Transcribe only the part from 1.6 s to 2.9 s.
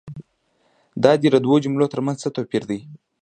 جملو تر منځ څه توپیر دی؟